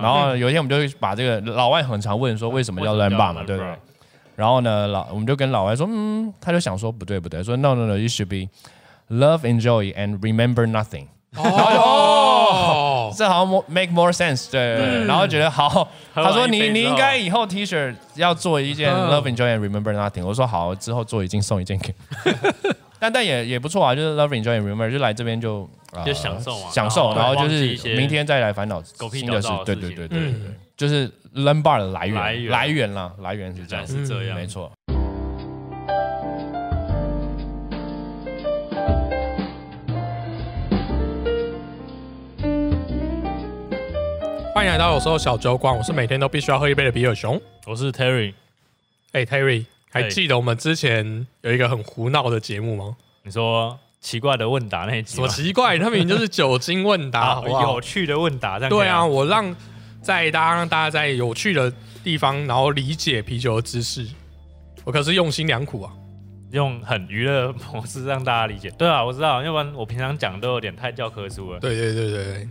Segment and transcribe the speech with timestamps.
[0.00, 3.74] 然后有一天我们就会把这个老外很常问说为什么叫 learn bar 嘛，对不对？
[4.34, 8.48] 然后呢，老我们就跟老外说，嗯，他就想说不对不对，说 no no no，you should be
[9.08, 11.06] love enjoy and remember nothing。
[11.36, 15.04] 哦，这好像 make more sense，对对对。
[15.06, 20.24] 然后觉得好，他说你你应该以后 T 恤要做一件 love enjoy and remember nothing。
[20.24, 21.94] 我说好，之后做一件送一件给。
[22.98, 25.68] 但但也也不错啊，就是 love enjoy and remember，就来这边就
[26.04, 29.48] 就享受嘛，享受，然后就是明天再来烦恼新的事。
[29.64, 30.34] 对对对对对，
[30.76, 34.72] 就是 learn bar 的来源来源啦，来源是这样，是这样，没错。
[44.54, 48.32] 欢迎来到有时候小酒馆，我是每天都必须要喝一杯的比尔熊，我是 Terry。
[49.12, 52.96] 哎，Terry，还记得我们之前有一个很胡闹的节目吗？
[53.22, 55.18] 你说奇怪的问答那一集？
[55.20, 58.58] 么奇怪，他明明就是酒精问答，有趣的问答。
[58.68, 59.54] 对啊，我让
[60.02, 61.72] 在大家让大家在有趣的
[62.04, 64.06] 地方，然后理解啤酒的知识。
[64.84, 65.92] 我可是用心良苦啊，
[66.50, 68.70] 用很娱乐模式让大家理解。
[68.72, 71.60] 对啊，我知道，要不然我平常讲都有点太教科书了。
[71.60, 72.48] 对对对对对，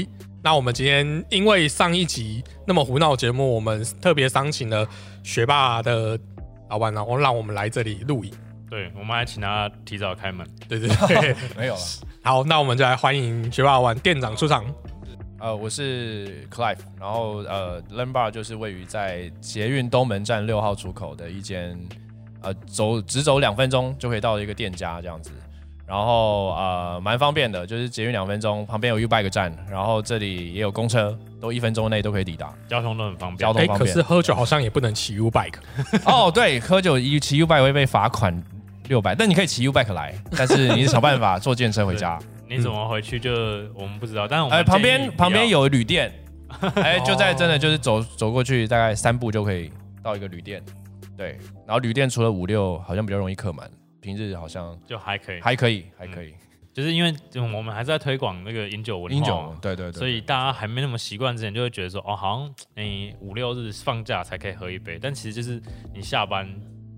[0.00, 0.06] 哎。
[0.42, 4.86] 那我们今天因为上一集那么胡闹节目，我们特别商请了
[5.24, 6.16] 学霸的
[6.68, 8.32] 老板，然后让我们来这里录影。
[8.68, 10.46] 对，我们还请他提早开门。
[10.68, 11.80] 对对对， 没有了。
[12.22, 14.64] 好，那我们就来欢迎学霸玩店长出场。
[15.38, 21.78] 呃，我是 Clive，然后呃，Learn Bar 就是位于在捷运东门站六号出口的一间，
[22.40, 25.30] 呃，走直走两分钟就可以到一个店家这样子。
[25.86, 33.38] 然后呃，蛮方便的，就是捷运两分钟，旁边有 U bike 站，然后这里也有公车，都一分钟内都可以抵达，交通都很方便。
[33.38, 33.78] 交通方便。
[33.78, 35.54] 可是喝酒好像也不能骑 U bike。
[36.04, 38.42] 哦，对，喝酒一骑 U bike 会被罚款
[38.88, 42.18] 六百，但你可以骑 U bike 来，但是你想办法坐电车回家。
[42.50, 43.30] 你怎么回去就
[43.74, 46.12] 我们不知道，但是哎，旁边旁边有旅店，
[46.76, 49.70] 哎，就在真的就是走走过去大概三步就可以
[50.02, 50.60] 到一个旅店，
[51.16, 53.70] 对，然后旅店除了五六好像比较容易客满。
[54.06, 56.32] 平日好像就还可以，还可以，还可以，
[56.72, 65.60] 就是因为我们还是在推广那个饮酒文化，饮酒，对对对，所以大家还没那么习惯之前，就会觉得说，哦，好像你五六日放假才可以喝一杯，但其实就是
[65.92, 66.48] 你下班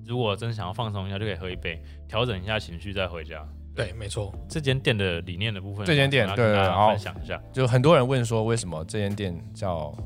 [0.04, 3.42] 如果真想要放松一下，就可以喝一杯，调整一下情绪再回家。
[3.74, 4.34] 对，没错。
[4.50, 9.97] 这间店的理念的部分，这间店对，然后分享一下，就很多人问说，为什么这间店叫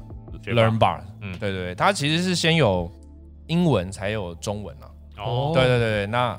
[0.44, 1.00] Learn Bar？
[1.20, 2.88] 嗯，对对对，它其实是先有
[3.48, 4.86] 英文才有中文啊。
[5.16, 6.38] 哦，对对对对，那。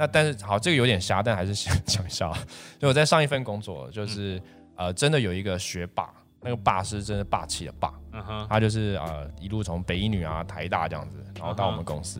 [0.00, 2.32] 那但是好，这个有点瞎，但还是想讲一下。
[2.78, 4.40] 就我在上一份工作，就是
[4.74, 6.08] 呃，真的有一个学霸，
[6.40, 7.92] 那个霸是真的霸气的霸。
[8.14, 12.18] 嗯哼，他就是呃一路从北一女啊、台大这样子，然后到我们公司。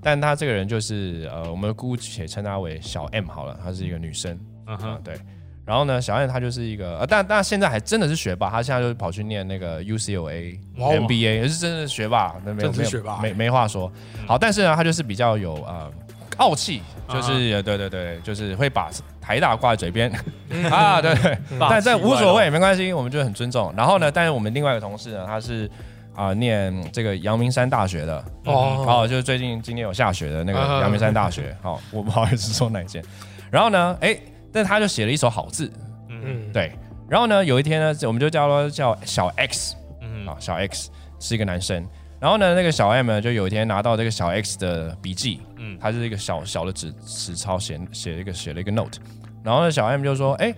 [0.00, 4.38] 但他这个人就是呃，我们姑且称他为小 M 好了，她是一个女生。
[4.68, 5.18] 嗯哼，对。
[5.64, 13.90] 然后呢，小 M 她就是一个呃，但但现在还真的是学霸，她现在就是跑去念那个 UCLA MBA，也是真的学霸，那没有没有没没话说。
[14.28, 15.92] 好，但是呢，她就是比较有呃。
[16.36, 20.10] 傲气就是对对对，就是会把台大挂在嘴边。
[20.70, 21.14] 啊，对。
[21.22, 23.72] 对，但这无所谓，没关系，我们就很尊重。
[23.76, 25.70] 然后呢，但是我们另外一个同事呢，他是
[26.14, 28.24] 啊念这个阳明山大学的。
[28.44, 33.02] 哦，哦，就是最近今天有下雪的那个阳明山大学，好，我不好意思说哪件。
[33.50, 34.16] 然后呢，哎，
[34.52, 35.72] 但他就写了一手好字，
[36.08, 36.72] 嗯，对。
[37.08, 41.86] 然后呢，有一天呢，我们就叫他叫小 X，嗯，啊，小 X 是一个男生。
[42.18, 48.98] 然后呢，那个小 M 呢，就有一天拿到这个小 X 的笔记，嗯，他是一个小小的纸纸钞写写了一个写了一个 note，
[49.44, 50.54] 然后呢，小 M 就说：“哎，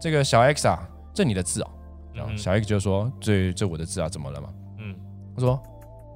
[0.00, 0.80] 这个小 X 啊，
[1.12, 1.70] 这你的字哦。”
[2.14, 4.48] 然后小 X 就说：“这这我的字啊，怎么了嘛？”
[4.80, 4.94] 嗯，
[5.36, 5.60] 他说：“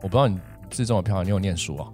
[0.02, 0.38] 我不知道你
[0.70, 1.88] 字这么漂亮，你有念书啊？”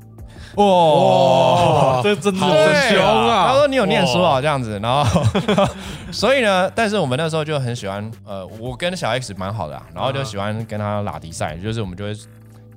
[0.57, 3.49] 哇，这真的好凶啊！
[3.49, 5.23] 他说：“你有念书啊？”这样子，然后
[6.13, 12.15] 所以呢，但是我们那时候就很喜欢，呃，我跟小 X 蛮好的，啊然后就喜欢跟他拉迪赛，就是我们就会。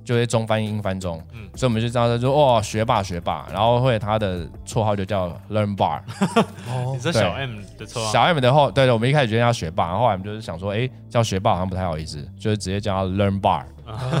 [0.06, 6.00] 就会中翻英翻中，嗯，所以我们就知道他说哇学霸学霸，然后会他的绰号就叫 Learn Bar，
[6.70, 13.64] 哦，你是小 M 的绰号，小 M 的后，对对，我们一开始决定叫学霸，然后后来我们就是想说，哎，叫学霸好像不太好意思，就是直接叫他 Learn Bar，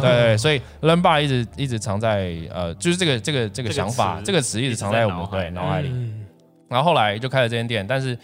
[0.00, 5.88] 对，所以 Learn Bar 一直一直藏在呃，就是这个这个这个想法，这个词一直藏在我们对脑海里，
[6.68, 8.18] 然后后来就开了这间店，但是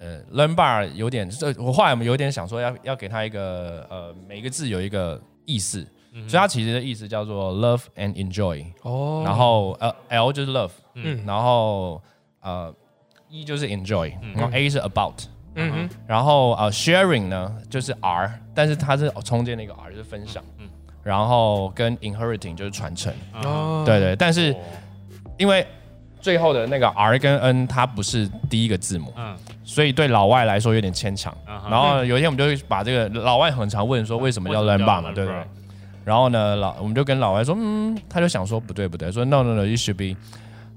[0.00, 5.86] 呃，Learn Bar 有点，这我后来我们有点想说要要给他一个呃，每个字有一个意思。
[6.26, 12.00] 所以它其实的意思叫做 love and enjoy，哦，然后呃 L 就是 love，嗯，然后
[12.40, 12.74] 呃
[13.28, 15.22] E 就是 enjoy，然后 A 是 about，
[15.54, 20.68] 嗯哼，然后呃 sharing 呢就是 R，但是它是中间那个 R 就是分享，嗯，
[21.02, 23.12] 然后跟 inheriting 就是传承，
[23.44, 24.56] 哦，对对，但是
[25.36, 25.66] 因为。
[26.20, 31.32] 最后的那个 R 跟 N 它不是第一个字母，嗯，所以对老外来说有点牵强。
[31.46, 35.44] 嗯然后有一天我们就会把这个老外很常问说为什么叫 learn bar 嘛，对不对？
[36.08, 40.16] 然后呢，老我们就跟老外说，嗯，他就想说不对不对，说 no no no，you should be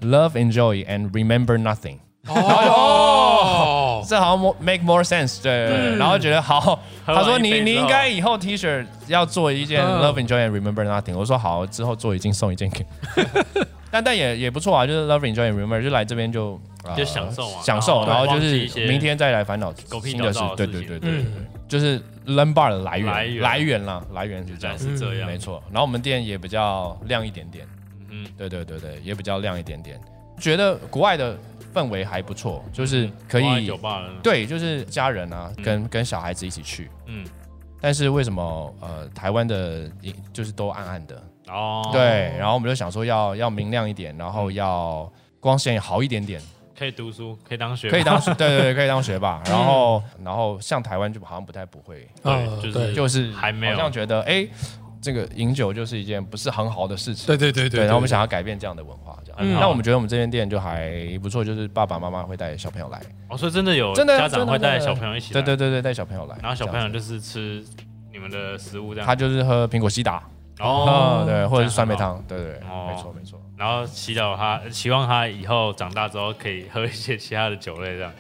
[0.05, 1.97] love enjoy and remember nothing。
[2.27, 10.01] 哦， 这好像 make more sense，对对对，然后觉得好， 他说你你应该以后 T 恤要做一件嗯。
[10.01, 12.85] Love Enjoy and Remember Nothing，我说好，之后做一件送一件给，
[13.89, 21.25] 但但也也不错啊，就是 Love Enjoy and Remember 就来这边就呃就享受啊享受，然后就是明天再来烦恼狗屁新的事倒灶，对对对对，嗯，
[21.71, 23.35] 就是 Learn Bar 的来来源。
[23.35, 24.77] 源来源啦，来源是这样。
[24.77, 27.65] 是这样，没错，然后我们店也比较亮一点点，
[28.09, 29.97] 嗯对对对对，也比较亮一点点，
[30.37, 31.37] 觉得国外的
[31.73, 35.63] 氛围还不错，就是可以酒吧，对，就是家人啊，嗯。
[35.63, 36.91] 跟跟小孩子一起去。
[37.05, 37.25] 嗯，
[37.79, 41.23] 但是为什么呃台湾的影就是都暗暗的？
[41.47, 45.09] 哦，对，然后我们就想说要要明亮一点，然后要
[45.39, 46.41] 光线好一点点，
[46.81, 49.39] 可以读书，可以当学，可以当对对对，可以当学霸。
[49.45, 53.75] 然后然后像台湾就好像不太不会，对呃就是就是还没有。
[53.75, 54.47] 好像觉得哎，
[54.99, 57.27] 这个饮酒就是一件不是很好的事情。
[57.27, 59.37] 对对对对，然后我们想要改变这样的文化，这样。
[59.39, 59.59] 嗯。
[59.59, 60.91] 那我们觉得我们这间店就还
[61.21, 62.99] 不错，就是爸爸妈妈会带小朋友来，
[63.29, 67.63] 哦，所以真的有真的家长会带小朋友一起，对对，对对，带小朋友来，然后小朋友就是吃
[68.11, 70.23] 你们的食物这样，他就是喝苹果西达，
[70.59, 78.11] 哦哦，，对，或者是酸梅汤，对对没错没错，然后祈祷他，希望他以后长大之后可以喝一些其他的酒类，这样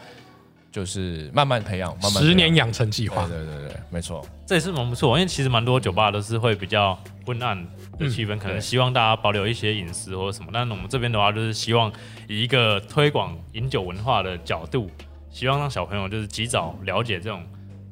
[0.71, 5.17] 就是慢慢培养，慢慢十年养成计划对，对对对，没错，这也是蛮不错。
[5.17, 6.95] 因为其实蛮多酒吧都是会比较
[7.25, 7.57] 昏暗
[7.97, 10.51] 的气氛，可能希望大家保留一些隐私或者什么。
[10.53, 11.91] 但我们这边的话，就是希望
[12.27, 14.91] 以一个推广饮酒文化的角度，
[15.31, 17.43] 希望让小朋友就是及早了解这种。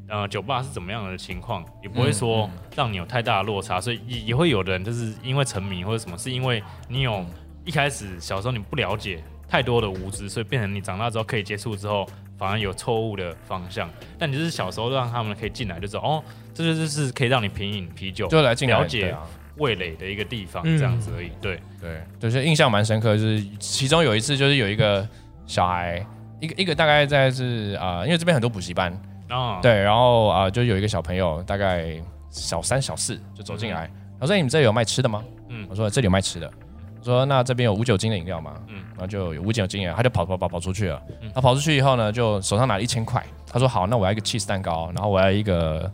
[0.09, 7.23] 呃，酒吧是怎么样的情况，也不会说让你有太大的落差，所以也也会有的人就是因为沉迷或者什么，是因为你有
[7.63, 12.07] 一开始小时候你不了解太多的无知，所以变成你长大之后可以接触之后，
[12.37, 13.89] 反而有错误的方向。
[14.17, 16.23] 但你就是小时候让他们可以进来，就知道哦，
[16.53, 19.15] 这就是是可以让你品饮啤酒、就来进来了解
[19.57, 21.29] 味蕾的一个地方，嗯这样子而已。
[21.41, 25.07] 对，对，就是印象蛮深刻，就是其中有一次就是有一个
[25.45, 26.05] 小孩，
[26.39, 28.91] 一个一个大概在是啊、呃因为这边很多补习班，
[29.29, 31.95] 啊，对，然后啊、呃就有一个小朋友大概
[32.29, 33.89] 小三小四就走进来，
[34.19, 36.51] 他说：“欸你们这里有卖吃的吗？”嗯我说：“这里有卖吃的。”
[36.99, 41.31] 我说：“那这边有无酒精的饮料吗？”嗯然后就有无酒精饮料，他就跑跑跑跑出去了嗯。
[41.33, 45.89] 他跑出去以后呢，就手上拿了一千块，他说：“好，那我要一个 cheese 蛋糕，然后我要一个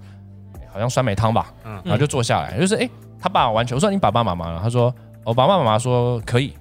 [0.74, 2.90] 好像酸梅汤吧。”嗯然后就坐下来，就是哎、诶
[3.22, 4.60] 他爸完全我说你爸爸妈妈呢？
[4.64, 4.94] 他说
[5.24, 6.54] 我爸爸妈妈说可以，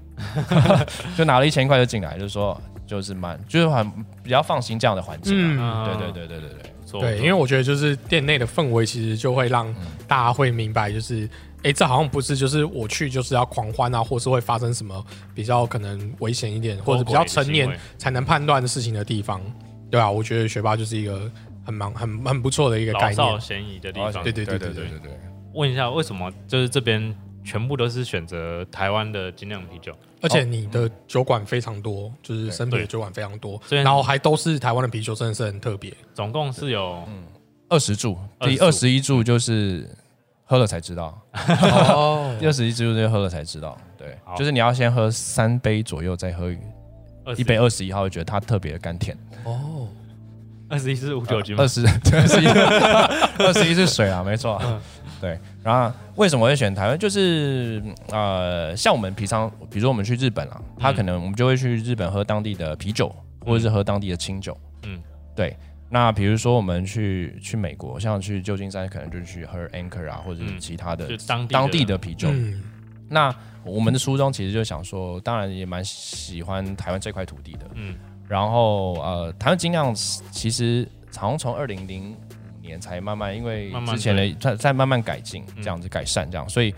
[1.16, 3.90] 就拿了一千块就进来，就是说就是蛮，就是很
[4.22, 6.48] 比较放心这样的环境，对对对对对
[7.00, 9.74] 对，对，因为我觉得就是店内的氛围其实就会让
[10.06, 11.28] 大家会明白，就是
[11.62, 15.04] 哎，这好像不是就是我去就是要狂欢啊，或是会发生什么
[15.34, 19.40] 比较可能危险一点，或者比较成年才能判断的事情的地方，
[19.90, 20.10] 对吧？
[20.10, 21.30] 我觉得学霸就是一个
[21.64, 24.58] 很蛮很很不错的一个老少嫌疑的地方，对对对。
[24.58, 25.18] 对对对对。
[25.54, 27.14] 问一下，为什么就是这边？
[27.44, 29.94] 全部都是选择台湾的精酿啤酒？
[30.22, 35.92] 而且你的酒馆非常多，就是生啤的酒馆非常多，然后还都是台湾的啤酒，真的是很特别。
[36.14, 37.06] 总共是有
[37.68, 39.86] 二十注，第二十一注就是
[40.44, 41.20] 喝了才知道，
[41.68, 42.34] 哦。
[42.40, 46.58] 第二十一注就是喝了才知道，对，就是你要先喝三杯左右，再喝20
[47.36, 47.44] 一。
[47.44, 49.14] 杯二十一号，会觉得它特别的甘甜。
[49.44, 49.86] 哦，
[50.70, 51.62] 二十一是无酒精吗？
[51.62, 51.68] 二？
[51.68, 54.58] 十 二十一二十一是水啊，没错。
[54.64, 54.80] 嗯。
[55.20, 56.98] 对，然后为什么会选台湾？
[56.98, 63.12] 就是呃，像我们平常，比如说我们去日本啊，他可能我们就会去日本喝当地的啤酒，
[63.44, 64.56] 或者是喝当地的清酒。
[64.82, 65.02] 嗯嗯，
[65.34, 65.56] 对。
[65.88, 72.28] 那比如说我们去去美国，像去旧金山，可能就去喝 Anchor 啊，或者是嗯其他的就当地当地的啤酒。
[72.30, 72.62] 嗯，
[73.08, 77.70] 那我们的初衷其实就想说，当然也蛮喜欢台湾这块土地的。
[77.74, 77.94] 嗯
[78.26, 82.16] 然后呃，台湾精酿其实好像从二零零五
[82.64, 86.74] 年才慢慢，因为之前的在在慢慢改进，嗯这样子改善这样，所以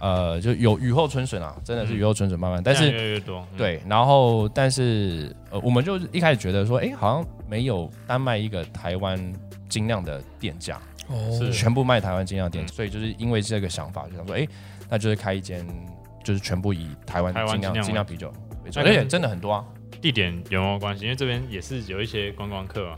[0.00, 9.18] 呃就有雨后春笋啊，真的是嗯雨后春笋慢慢，但是越来越多，嗯，对，然后但是呃，我们就一开始觉得说，哎，好像没有单卖一个台湾
[9.68, 14.46] 精酿的店家，哦，是全部卖台湾精酿店，嗯所以就是因为这个想法，就想说，哎，
[14.88, 15.66] 那就是开一间，
[16.24, 18.32] 就是全部以台湾精酿精酿啤酒
[18.64, 19.64] 为主，而且真的很多啊。
[20.00, 21.02] 地点有没有关系？
[21.04, 22.96] 因为这边也是有一些观光客嘛。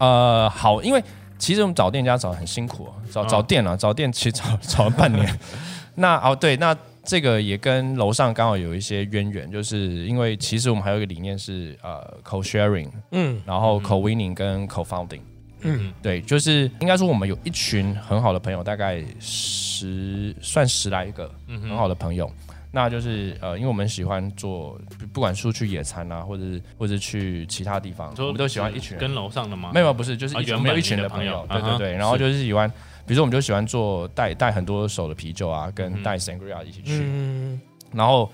[0.00, 1.02] 呃，好，因为
[1.40, 5.38] 其实我们找店家找得很辛苦、啊，找嗯找店啊，找店其实找 找了半年。
[5.96, 15.20] 那哦对，那这个也跟楼上刚好有一些渊源，就是因为其实我们还有一个理念是呃 co sharing，嗯然后嗯 co winning 跟 co founding。
[15.62, 22.30] 嗯对，就是应该说我们有一群很好的朋友，大概十算十来个嗯，很好的朋友。
[22.72, 29.00] 那就是呃，因为我们喜欢做，不不管出去野餐啊，或者是或者是去其他地方，我们都喜欢一群人。
[29.00, 29.70] 跟楼上的吗？
[29.74, 32.68] 没有，不是，就是啊一群没有一群的的朋友，对对对，然后就是喜欢，
[33.06, 37.60] 比如说我们就喜欢做带带很多手的啤酒啊，跟嗯带 sangria 一起去，嗯，
[37.92, 38.30] 然后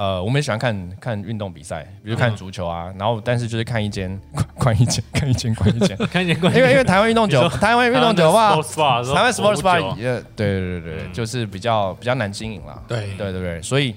[0.00, 4.18] 呃，我们也喜欢看看运动比赛，比如看嗯足球啊，然后但是就是看一间
[4.56, 9.62] 关一间，看一间关 一间，看见关因为因为台湾运动酒，台湾运动酒吧，Sports Bar，台湾 sports 酒。
[9.62, 10.04] bar 也
[10.34, 11.12] 对对对对，嗯。
[11.12, 13.10] 就是比较比较难经营啦，对。
[13.18, 13.94] 对对对，所以。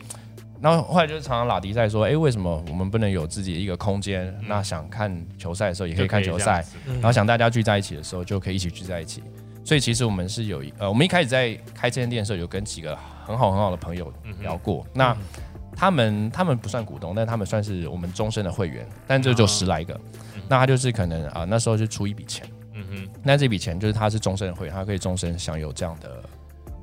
[0.61, 4.33] 然后后来就是常常拉迪赛说，哎，为什么我们不能有自己的一个空间？
[4.47, 6.95] 那想看球赛的时候也可以看球赛，嗯。
[6.95, 9.23] 然后想大家聚在一起的时候，就可以一起聚在一起。
[9.65, 14.85] 所以其实我们是有一呃，我们一开始在开这间店的时候，有跟几个很好很好的朋友聊过。
[14.93, 15.15] 那
[15.75, 19.99] 他们他们不算股东，但他们算是我们终身的会员，但这就十来个。
[20.49, 26.23] 那他就是可能啊、那时候就出一笔钱，嗯哼，那这笔钱就是他是终身的会员，他可以终身享有这样的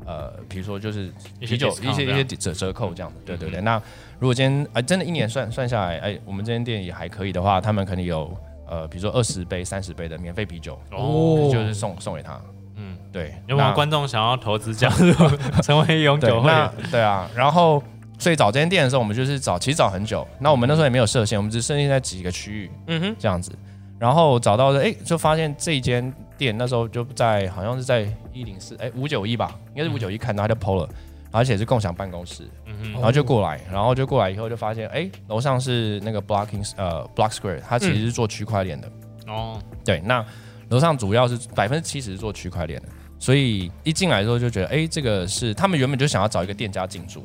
[0.07, 3.61] 呃，比如说就是啤酒一些一些折折扣这样子，对对对。
[3.61, 3.81] 那
[4.19, 8.35] 如果今天啊、真的一年算算下来，哎、我们这间店也还可以的话，他们可能有
[8.67, 12.41] 呃，比如说二十杯、三十杯的免费啤酒，哦，就是送送给他。
[12.77, 15.13] 嗯，对，有没有观众想要投资加入
[15.63, 16.71] 成为永久会员？
[16.91, 17.83] 对啊，然后
[18.21, 20.25] 所以找这间店的时候，我们就是找，其实找很久。
[20.39, 23.51] 那我们那时候也没有设限，我们只设定在几个区域嗯哼，这样子。
[23.99, 30.89] 然后找到的，哎，就发现这一间店那时候就在好像是在一零四，哎，五九一吧，应该是五九一看到他就 PO 了，
[31.31, 38.91] 而且是共享办公室，嗯然后就过来，然后就过来以后就发现，哎，楼上是那个 Blocking 呃 Block Square，它其实是做区块链的。
[39.27, 40.25] 哼，哦，对，那
[40.71, 47.23] 楼上主要是百分之七十是做区块链的，所以一进来之后就觉得，哎，这个是他们原本就想要找一个店家进驻，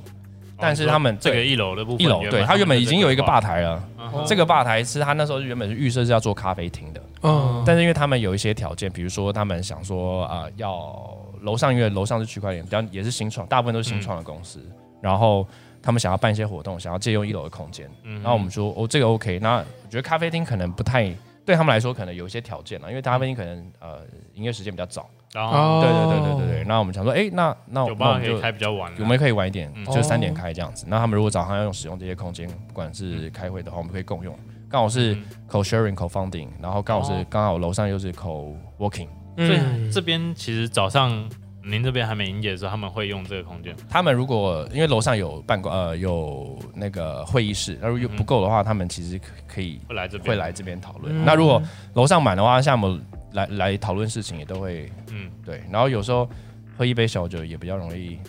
[0.58, 3.42] 但是他们这个一楼的部分，一楼，对他原本已经有一个吧。
[3.42, 3.84] 台了，
[4.26, 14.60] 这个吧台是他那时候原本是预设是要做咖啡厅的，嗯，但是因为他们有一些条件，比如说他们想说啊、呃要楼上因为楼上是区块链，比较也是新创，大部分都是新创的公司，
[15.02, 15.46] 然后
[15.82, 21.14] 他们想要办一些活动，想要借用一楼的空间，嗯然后我们说哦这个 OK，那我觉得咖啡厅可能不太
[21.46, 24.00] 对他们来说可能有一些条件了，因为咖啡厅可能呃
[24.34, 25.82] 营业时间比较早，然后哦。
[25.82, 29.86] 对对对对对对，那我们想说哎那那酒吧可以们就开比较晚啊，我们可以晚一点，嗯。
[29.86, 30.86] 就是三点开这样子。
[30.88, 34.38] 那他们如果早上要用使用这些空间，不管是开会的话，我们可以共用。
[34.70, 35.24] 刚好是嗯。
[35.48, 37.26] co sharing co funding，然后刚好是哦。
[37.30, 39.08] 刚好楼上又是 co working。
[39.36, 39.92] 所以嗯。
[39.92, 41.30] 这边其实早上
[41.66, 43.76] 您这边还没营业的时候，他们会用这个空间。
[43.90, 51.12] 他们如果因为楼上有办公呃有那个会议室，那如果不够的话，他们其实可可以会来这边，会来这边讨论。
[51.14, 51.62] 嗯那如果
[51.96, 53.02] 楼上满的话，像我们
[53.34, 55.64] 来来讨论事情也都会嗯，对。
[55.72, 56.30] 然后有时候
[56.78, 58.20] 喝一杯小酒也比较容易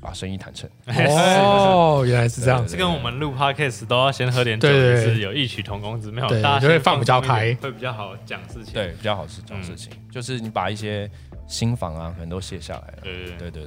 [0.00, 0.68] 把生意谈成。
[0.88, 6.26] 哦，原来是这样子，这跟我们录 podcast 都要先喝点酒，是有异曲同工之妙。
[6.26, 8.74] 对大家就会放比较开会比较好讲事情。
[8.74, 11.08] 对，比较好是这种事情，就是你把一些
[11.50, 12.98] 心房啊，可能都卸下来了。
[13.02, 13.66] 对对对。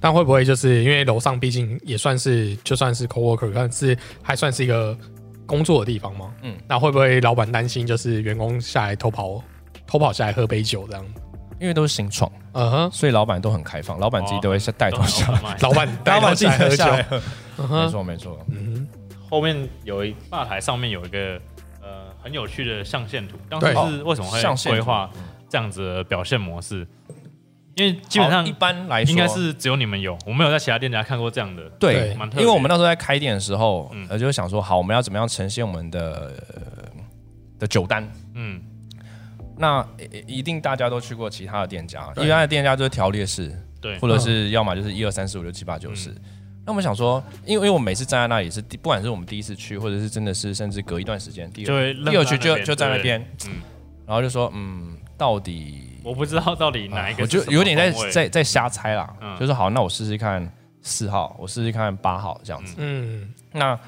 [0.00, 4.96] 但会不会就是因为楼上毕竟也算是就算是 coworker，但是还算是一个
[5.46, 6.34] 工作的地方吗？
[6.42, 9.42] 嗯嗯，那会不会老板担心就是员工下来偷跑
[9.86, 11.06] 偷跑下来喝杯酒这样？
[11.60, 15.32] 因为都是新创，嗯哼，所以老板都很开放，老板自己都会是带头下。
[15.62, 16.84] 老板带头下来喝酒
[17.58, 18.36] 嗯哼，错没错。
[18.48, 18.88] 嗯
[19.30, 21.40] 后面有一吧台上面有一个
[21.80, 25.08] 呃很有趣的象限图，当对时是为什么会象限图规划
[25.48, 26.86] 这样子的表现模式？
[27.74, 31.68] 因为基本上一般来说应该是只有你们有，我没有在其他店家看过这样的。
[31.78, 36.62] 对对，蛮特因为我们那时候在开店的时候嗯，呃，就是想说，好，我们要怎么样呈现我们的呃
[37.58, 38.06] 的酒单？
[38.34, 38.60] 嗯，
[39.56, 39.86] 那
[40.26, 46.14] 一一定大家都去过其他的店家，一般的店家就是条列式，对，或者是要么就是一二三四五六七八九十。
[46.64, 52.94] 那我们想说，因为因为我们每次站在那里是第，不管是我们第一次去，或者是真的是甚至隔一段时间，第二就会第二去就边就在那。
[52.96, 53.52] 对边，嗯
[54.04, 60.50] 然后就说，嗯，到底我不知道到底哪一个我就有点在在在瞎猜啦，嗯就是好，那我试试看
[60.82, 62.74] 四号，我试试看八号这样子。
[62.78, 63.78] 嗯，那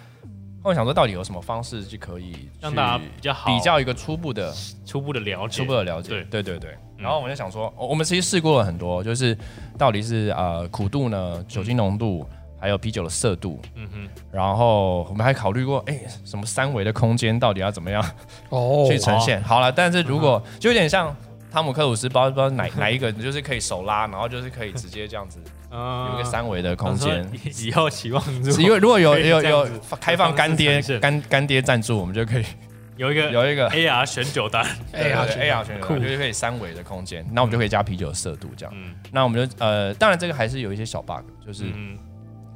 [0.63, 4.53] 我想说，到底有什么方式就可以让大家比较好比较一个初步的
[4.87, 6.09] 初步的了解，初步的了解？
[6.11, 6.71] 对对对对。
[6.71, 9.37] 嗯然后我就想说，我我们其实试过了很多，就是
[9.77, 12.25] 到底是呃苦度呢、酒精浓度，
[12.59, 18.03] 还有啤酒的色度，嗯哼，然后我们还考虑过，哎，什么三维的空间到底要怎么样
[18.51, 19.43] 哦，去呈现？
[19.43, 21.15] 好了，但是如果就有点像。
[21.55, 25.39] 汤姆克鲁斯不知道不知道哪哪一个，你就是可以手拉，然后就是可以直接这样子
[25.71, 27.25] 嗯有一个三维的空间。
[27.45, 28.21] 以以后期望
[28.59, 29.69] 因为如果有有有
[30.01, 32.45] 开放干爹干干爹赞助，我们就可以
[32.99, 38.75] 有一个有一个 AR 选酒单， AR 对 AR 选酷择，就是可以三维的空间，那我们就可以加啤酒的色度这样。
[38.77, 41.97] 嗯那我们就呃，当然这个还是有一些小 bug，就是嗯，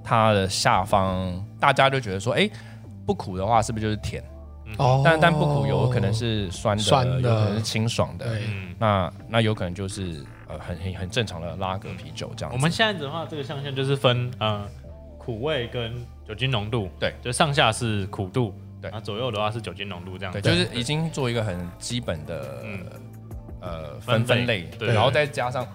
[0.03, 2.51] 它的下方大家就觉得说，哎，
[3.07, 4.21] 不苦的话是不是就是甜？
[4.77, 7.21] 哦，但但不苦有可能是酸的，酸的。
[7.21, 8.27] 有可能是清爽的。
[8.39, 12.57] 嗯，那那有可能就是呃很很很正常的拉格啤酒这样子。
[12.57, 14.69] 我们现在的话，这个象限就是分呃
[15.17, 15.95] 苦味跟
[16.27, 18.91] 酒精浓度，对，就上下是苦度，对。
[18.91, 20.33] 然后左右的话是酒精浓度这样。
[20.33, 22.87] 对，子，就是已经做一个很基本的嗯。
[23.61, 24.95] 呃分分类，对。
[24.95, 25.67] 然后再加上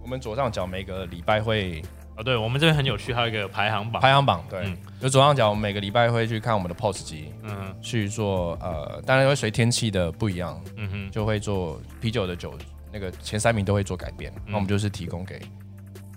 [0.00, 1.82] 我们左上角每个礼拜会
[2.16, 4.60] 哦，对我们这边很有趣，还有一个排行榜，排行榜，对。
[4.64, 7.74] 嗯，就左上角我们每个礼拜会去看我们的 POS 机，嗯。
[7.82, 12.54] 去做呃，当然会随天气的不一样，嗯哼，就会做啤酒的酒
[12.92, 15.40] 那个前三名都会做改变，那我们就是提供给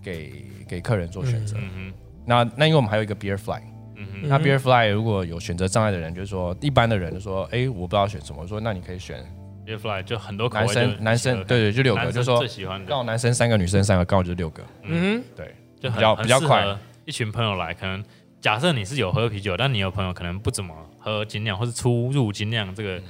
[0.03, 1.57] 给给客人做选择。
[1.59, 1.93] 嗯哼，
[2.25, 3.61] 那那因为我们还有一个 Beer Fly，
[3.95, 9.21] 嗯哼，那 Beer Fly 如果有选择障碍的人，就是说一般的人就说，哎，我不知道选什么，我说那你可以选
[9.65, 12.85] Beer Fly 就很多口味男生男生，对对，就六个，就说最喜欢的。
[12.85, 15.21] 刚，好男生三个，女生三个，刚好就是六个，嗯。
[15.35, 16.65] 对，就很比较比较快。
[17.05, 18.03] 一群朋友来，可能
[18.41, 23.01] 假设你是有喝啤酒，但你有朋友可能不怎么喝精酿，或是初入精酿这个。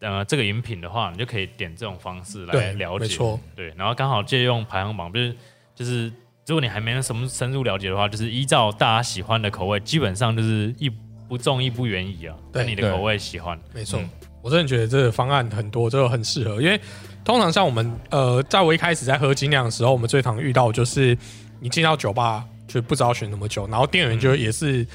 [0.00, 3.40] 呃，这个饮品的话，你就可以点这种方式来了解，没错。
[3.56, 5.36] 对，然后刚好借用排行榜，就是
[5.74, 6.04] 就是，
[6.46, 10.88] 如果你还没什么深入了解的话，就是依照大家喜欢的口味，基本上就是一
[11.28, 14.08] 不重一不远矣啊，对你的口味喜欢，没错嗯，
[14.40, 16.80] 我真的觉得这个方案很多，这个很适合，因为
[17.24, 21.18] 通常像我们呃，在我一开始在喝精酿的时候，我们最常遇到就是
[21.60, 24.86] 你进到酒吧就不知道选什么酒，然后店员就也是。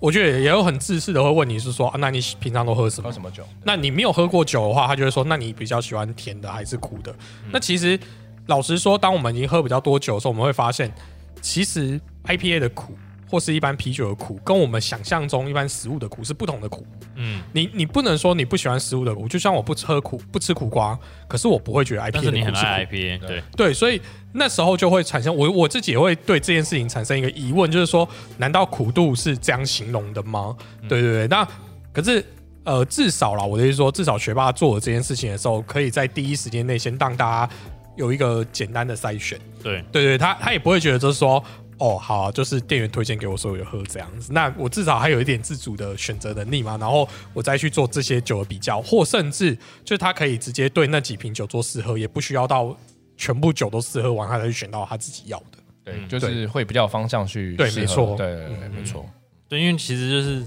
[0.00, 3.14] 我觉得也有很自私的会问你是说啊，那你平常都喝什么喝？
[3.14, 3.42] 什么酒？
[3.62, 7.14] 那你没有喝过酒的话，他就会说，那你比较喜欢甜的还是苦的？
[7.50, 7.98] 那其实
[8.46, 10.92] 老实说，当我们已经喝比较多酒的时候，我们会发现，
[11.40, 12.98] 其实 IPA 的苦
[13.30, 16.86] 或是一般啤酒的苦，跟我们想象中一般食物的苦是不同的苦。
[17.16, 24.00] 嗯，你你不能说你不喜欢食物的苦，就像我不喝苦不吃苦瓜，可是我不会觉得 IPA 的苦是苦是你很爱 IPA，对，对，所以
[24.32, 30.56] 那时候就会产生我我自己也会对这件事情产生一个疑问，就是说，难道苦度是这样形容的吗？
[30.88, 31.46] 对对对，那
[31.92, 32.24] 可是
[32.64, 37.52] 呃，至少啦，我的意思是说，至少学霸做这件事情的时候，可以在第一时间内先让大家
[37.96, 39.38] 有一个简单的筛选。
[39.62, 41.42] 对，对对，他他也不会觉得就是说。
[41.78, 44.32] 哦，好啊、就是店员推荐给我，所以我就喝这样子。
[44.32, 49.54] 那我至少还有一点自主的选择能力嘛，然后我再去做这些酒的比较，或甚至
[49.84, 52.76] 就是他可以直接对那几瓶酒做试喝，也不需要到
[53.16, 55.58] 全部酒都试喝完，他才去选到他自己要的。
[55.84, 59.04] 对，嗯就是会比较有方向去对没错对对对，嗯没错。
[59.48, 60.46] 对，因为其实就是，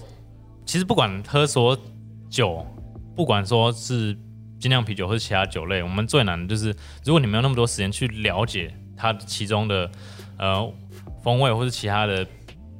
[0.66, 1.78] 其实不管喝所
[2.30, 2.66] 酒，
[3.16, 4.18] 不管说是
[4.60, 9.90] 精酿啤酒或是其他酒类，我们最难的就是，如果你没有那么多时间去了解它其中的
[10.40, 10.74] 呃
[11.28, 12.26] 风味或是其他的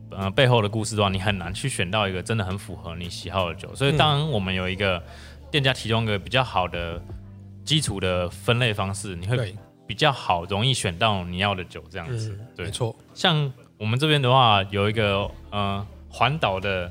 [0.10, 3.76] 呃背后的故事的话，你很难去选到一个真的很符合你喜好的酒。
[3.76, 5.04] 所以，嗯当我们有一个
[5.52, 7.02] 店家提供一个比较好的
[7.66, 9.54] 基础的分类方式，你会，
[9.86, 12.38] 比较好容易选到你要的酒，这样子。
[12.40, 16.90] 嗯，对没错，像我们这边的话，有一个呃环岛的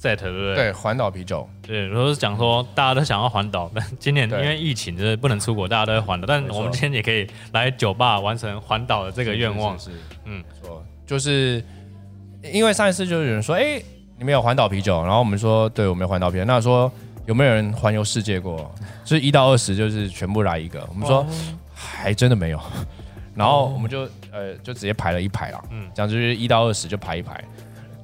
[0.00, 0.54] set，对不对？
[0.54, 9.78] 对，环岛啤酒，对，如果是讲说大家都想要环岛， 但今年因对为疫情就是不能出国，大家都会环岛，但我们今天也可以来酒吧完成环岛的这个愿望。
[9.78, 11.64] 是是是嗯嗯，说就是
[12.52, 13.80] 因为上一次就有人说，哎，
[14.18, 16.90] 你们有环岛啤酒，然后我们说，对，我们有环岛啤酒，那说
[17.26, 18.72] 有没有人环游世界过？
[19.04, 20.84] 就是一到二十，就是全部来一个。
[20.88, 21.26] 我们说哦
[21.74, 22.60] 还真的没有，
[23.34, 27.42] 然后我们就呃就直接排了一排啦，嗯嗯，这样就是一到二十就排一排。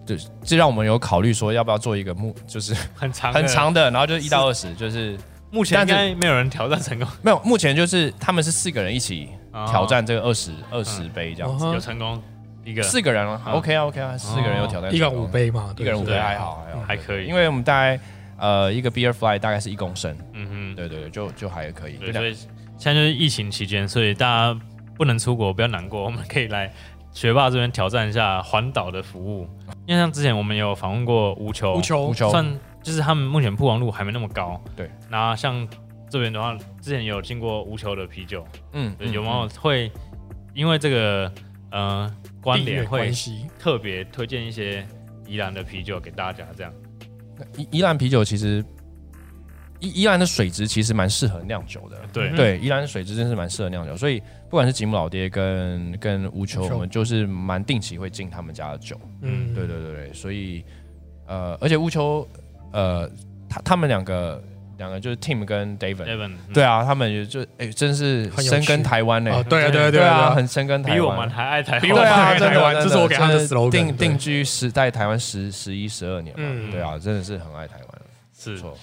[0.07, 5.17] 对，这让我们有考虑说要不要做一个目，就是很长 很，长的，然后就一到二十，就是
[5.51, 12.21] 目前应但该没有人挑战成功， 没有，目前就是他们是四个人一起哦挑战这个二十二十杯这样子，哦有成功
[12.65, 12.83] 一个。
[12.83, 13.41] 四个人啊？
[13.47, 17.99] 嗯，OK 啊 OK 啊，四个人有挑战成功，一个人五杯嘛，一个人五杯还好还好，还可以，因为我们大概
[18.39, 22.35] 呃一个 beer fly 大概是一公升，嗯哼，对对对，就就还可以，所以
[22.79, 24.61] 现在就是疫情期间，所以大家
[24.97, 26.73] 不能出国，不要难过，我们可以来
[27.13, 29.49] 学霸这边挑战一下环岛的服务。
[29.87, 32.09] 因为像之前我们有访问过无球，无球。
[32.09, 32.31] 无球。
[32.31, 32.45] 算
[32.83, 34.61] 就是他们目前曝光度还没那么高。
[34.77, 35.67] 对，那像
[36.11, 39.91] 这边的话，之前也有进过无球的啤酒，嗯对，有没有会
[40.53, 41.33] 因为这个
[41.71, 44.87] 呃关联会关系，特别推荐一些
[45.27, 46.45] 宜兰的啤酒给大家？
[46.57, 46.73] 这样，
[47.57, 48.65] 宜宜兰啤酒其实
[49.83, 60.65] 宜宜兰的水质其实蛮适合酿酒的，对嗯对，宜兰的水质真是蛮适合酿酒，所以不管是吉姆老爹跟跟乌秋，我们就是蛮定期会进他们家的酒，嗯，对对对对，所以
[61.27, 62.27] 呃，而且乌秋
[62.73, 63.11] 呃，
[63.51, 64.43] 他他们两个
[64.79, 71.63] 两个就是 Tim 跟 David，Evan，嗯对啊，他们也就哎、真是很深耕台湾呢、哦，对啊，对啊，对啊，啊，很深耕台湾，比我们还爱。
[71.63, 76.71] 台湾，比我们还爱台湾真的这是我给他的 slogan 定定居十在台湾十十一十二年嘛，嗯。
[76.71, 78.03] 对啊，真的是很爱台湾，
[78.39, 78.77] 是错，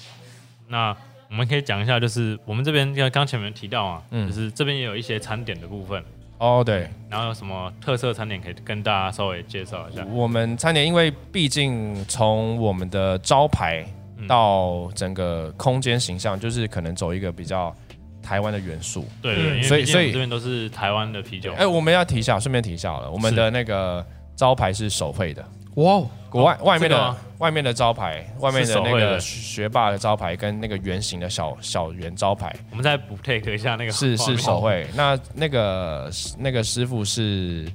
[0.69, 0.95] 那
[1.29, 4.27] 我们可以讲一下，就是我们这边刚刚前面提到啊，嗯。
[4.27, 6.03] 就是这边也有一些餐点的部分，
[6.38, 10.05] 哦对，然后有什么特色餐点可以跟大家稍微介绍一下。
[10.05, 13.86] 我们餐点因为毕竟从我们的招牌
[14.17, 14.27] 嗯。
[14.27, 17.75] 到整个空间形象，就是可能走一个比较
[18.21, 19.55] 台湾的元素，对对，嗯。
[19.55, 24.05] 因为所以所以我们这边都是台湾的啤酒，哎，我们要提一下，顺便提一下好了，我们的那个
[24.36, 25.43] 招牌是手绘的，
[25.84, 32.54] 哇哦，国外外面的这个外面的招牌，外面的那个学霸的招牌跟那个圆形的小小圆招牌。
[32.70, 34.86] 我们再补 take 一下那个是是手绘。
[34.94, 37.72] 那那个那个师傅是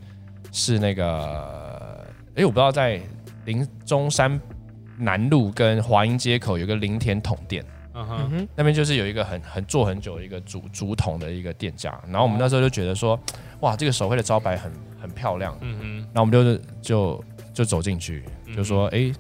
[0.53, 3.01] 是那个，哎，我不知道在
[3.47, 4.39] 林中山
[4.99, 7.65] 南路跟华阴街口有个林田桶店。
[7.97, 13.19] 嗯哼，那边就是有一个很很做很久的一个竹竹筒的一个店家，然后我们那时候就觉得说，
[13.61, 19.11] 哇，这个手绘的招牌很很漂亮，嗯哼，那我们就是就就走进去，就说，哎、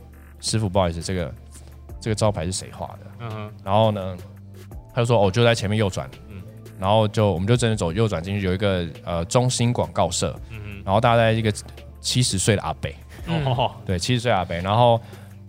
[0.41, 1.35] 师傅，不好意思，这个
[2.01, 3.01] 这个招牌是谁画的？
[3.21, 4.17] 嗯哼，然后呢，
[4.93, 6.43] 他就说，哦，就在前面右转，嗯，
[6.79, 11.51] 然后就我们就真的走右转进去，有一个呃中心广告社，嗯然后大概一个
[12.01, 12.91] 七十岁的阿伯，
[13.27, 15.01] 哼，哦，对，七十岁阿伯，然后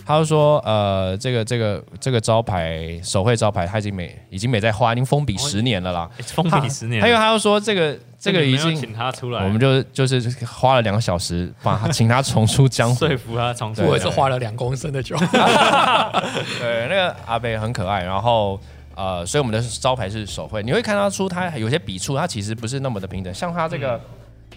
[0.05, 6.09] 他就说，呃，这个这个这个招牌手绘招牌，他已经没已经没在画，已经封笔十年了啦。
[6.25, 13.07] 封笔十年，还有他又说，这个这个已经，请他出来，我们就就是花了两个小时把他请他重出江湖。
[13.07, 15.17] 说服他重出我也是花了两公升的酒，
[16.61, 18.59] 对，那个阿北很可爱，然后。
[18.97, 23.33] 呃，所以我们的招牌是手绘，你会看到出它有些笔触，它其实不是那么的平整。
[23.33, 23.99] 像它这个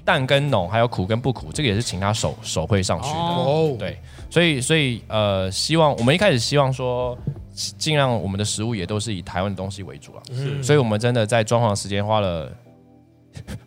[0.09, 3.15] 淡跟浓，还有苦跟不苦，这个也是请他手手绘上去的。
[3.15, 7.15] 哦，对，所以所以呃，希望我们一开始希望说，
[7.53, 10.23] 尽量我们的食物也都是以台湾的东西为主啊。
[10.35, 12.51] 是所以我们真的在装潢时间花了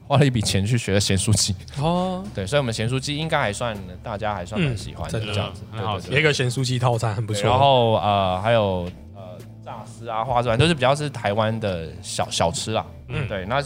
[0.07, 1.53] 花了一笔钱去学了咸酥鸡。
[1.79, 12.83] 哦， 对，所以我们咸酥鸡应该还算大家还算蛮喜欢的嗯这样子，很好吃一个咸酥鸡套餐很不错，然后呃还有呃炸丝啊、花枝丸都是比较是台湾的小小吃啦。
[13.09, 13.61] 嗯，对，那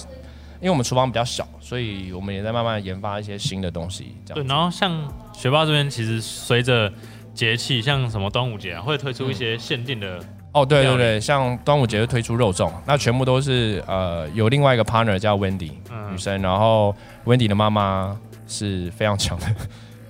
[0.62, 4.92] 因为我们厨房比较小，所以我们也在慢慢研发一些新的东西，这对，然后像
[5.34, 6.92] 学霸这边，其实随着
[7.34, 10.20] 节气，像什么端午节啊，会推出一些限定的，
[10.54, 19.46] 哦，对对对，像端午节就推出肉粽，那全部都是呃有另外一个 partner 叫 Wendy、嗯女生，然后 Wendy 的妈妈 是非常强的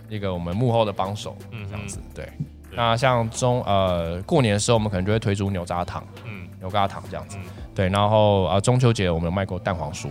[0.09, 1.99] 一个我们幕后的帮手，嗯这样子。
[2.13, 2.75] 对，对。
[2.75, 7.37] 那像中呃过年的时候，我们可能就会推出牛轧糖、嗯，牛轧糖这样子。
[7.39, 7.43] 嗯
[7.75, 10.07] 对，然后呃中秋节我们有卖过蛋黄酥，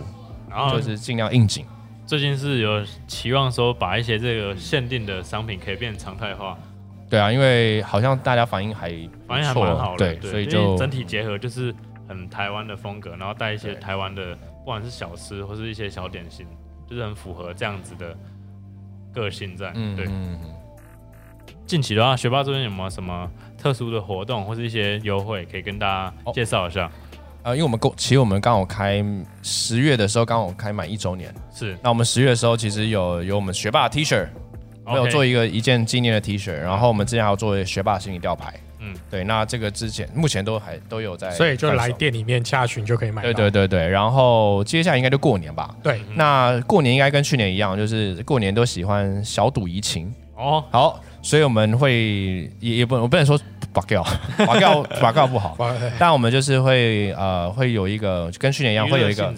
[0.55, 1.65] 然后就是尽量应景。
[2.07, 6.57] 最近是有期望说把一些这个限定的商品可以变常态化，
[7.09, 8.89] 对啊，因为好像大家反应还
[9.27, 11.73] 反应还蛮好的，对，所以就整体结合就是
[12.07, 16.45] 很台湾的风格，然后带一些台湾的，不管是小吃或是一些小点心，
[16.87, 18.15] 就是很符合这样子的
[19.11, 19.71] 个性在。
[19.71, 20.55] 对，嗯嗯嗯
[21.65, 26.91] 近期的话，学霸这边有没有什么特殊的活动或是一些优惠可以跟大家哦介绍一下？
[27.45, 29.05] 呃，因为我们公其实我们刚好开
[29.43, 31.31] 十月的时候刚好开满一周年。
[31.53, 34.27] 是，那我们十月的时候，其实有有我们学霸的 T 恤，
[34.83, 41.91] 我们有 OK 做一个一件纪念的 T 恤，然后我们之前还有做学霸心理吊牌，嗯嗯，对，那这个之前目前都还都有在，所以就来。
[41.91, 43.31] 店里面洽询就可以买到。
[43.31, 45.69] 对对对对，然后接下来应该就过年吧。
[45.83, 50.11] 对，那过年应该跟去年一样，就是过年都喜欢小赌怡情。
[50.35, 53.39] 哦，好，所以我们会也也不我不能说
[53.75, 54.03] 拔掉，
[54.47, 55.57] 拔掉拔掉不好，
[55.99, 59.33] 但我们就是会呃会有一个跟去年一样会有一个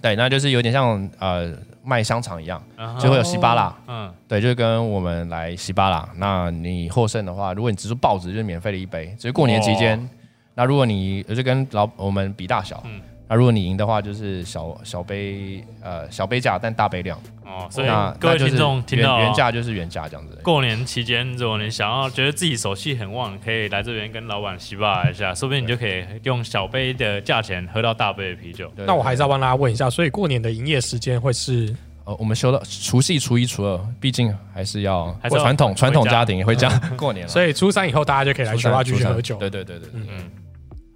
[0.00, 1.52] 对，那就是有点像呃
[1.84, 3.74] 卖香肠一样，嗯就会有西巴拉。
[3.86, 4.12] 嗯。
[4.28, 6.08] 对，就跟我们来西巴拉。
[6.16, 10.08] 那你获胜的话，如果你只是报纸，就是免费的一杯，只是过年期间。
[10.54, 13.00] 那如果你就跟老我们比大小，嗯
[13.32, 17.18] 那如果你赢的话，就是小小杯呃小杯价，但大杯量。
[17.46, 17.88] 哦，所以
[18.20, 20.38] 各位听众听原到原价就是原价这样子。
[20.42, 28.70] 过年期间，如果你想要觉得自己手气很旺，可以来这边跟老板洗吧一下，说不定你就可以用小杯的价钱喝到大杯的啤酒。
[28.76, 37.32] 那我还是要帮大家问一下，所以过年的营业时间会是呃，我们休到除夕、初一、初二，毕竟还是要还是要传统回传统家家庭也会这样 过年了。
[37.32, 39.36] 所以初三以后大家就可以来初三学霸继续喝酒。
[39.36, 40.00] 对对对对对。
[40.08, 40.30] 嗯，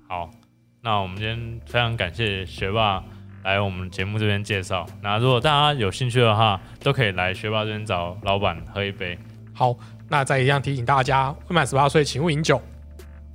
[0.07, 0.31] 好，
[0.87, 3.03] 那我们今天非常感谢学霸
[3.43, 4.87] 来我们节目这边介绍。
[5.03, 9.19] 那如果大家有兴趣的话，都可以来学霸这边找老板喝一杯。
[9.53, 9.75] 好，
[10.09, 12.63] 那再一样提醒大家，未满十八岁请勿饮酒，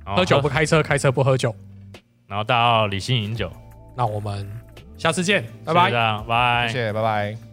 [0.02, 1.54] 喝酒不开车，开车不喝酒。
[2.26, 3.52] 然后大家要理性饮酒。
[3.94, 4.50] 那我们
[4.96, 6.16] 下次见，拜拜谢谢大。
[6.16, 6.68] 家，拜。
[6.68, 7.51] 谢谢，拜拜。